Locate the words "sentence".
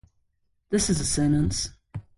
1.05-1.69